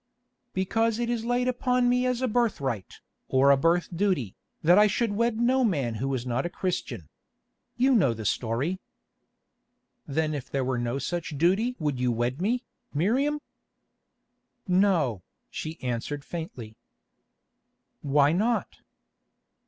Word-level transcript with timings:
"Because 0.53 0.97
it 0.97 1.11
is 1.11 1.25
laid 1.25 1.47
upon 1.47 1.87
me 1.87 2.07
as 2.07 2.23
a 2.23 2.27
birthright, 2.27 3.01
or 3.27 3.51
a 3.51 3.55
birth 3.55 3.87
duty, 3.95 4.35
that 4.63 4.79
I 4.79 4.87
should 4.87 5.11
wed 5.11 5.37
no 5.39 5.63
man 5.63 5.93
who 6.01 6.11
is 6.15 6.25
not 6.25 6.43
a 6.43 6.49
Christian. 6.49 7.07
You 7.77 7.93
know 7.93 8.11
the 8.15 8.25
story." 8.25 8.79
"Then 10.07 10.33
if 10.33 10.49
there 10.49 10.65
were 10.65 10.79
no 10.79 10.97
such 10.97 11.37
duty 11.37 11.75
would 11.77 11.99
you 11.99 12.11
wed 12.11 12.41
me, 12.41 12.63
Miriam?" 12.91 13.41
"No," 14.67 15.21
she 15.51 15.79
answered 15.83 16.25
faintly. 16.25 16.75
"Why 18.01 18.31
not?" 18.31 18.77